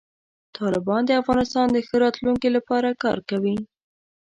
[0.57, 3.55] طالبان د افغانستان د ښه راتلونکي لپاره کار کوي.